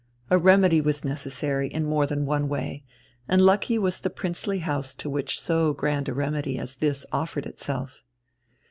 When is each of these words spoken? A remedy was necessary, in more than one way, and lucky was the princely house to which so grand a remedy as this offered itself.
A 0.31 0.37
remedy 0.39 0.81
was 0.81 1.05
necessary, 1.05 1.67
in 1.71 1.85
more 1.85 2.07
than 2.07 2.25
one 2.25 2.49
way, 2.49 2.83
and 3.27 3.39
lucky 3.39 3.77
was 3.77 3.99
the 3.99 4.09
princely 4.09 4.57
house 4.57 4.95
to 4.95 5.11
which 5.11 5.39
so 5.39 5.73
grand 5.73 6.09
a 6.09 6.13
remedy 6.15 6.57
as 6.57 6.77
this 6.77 7.05
offered 7.13 7.45
itself. 7.45 8.01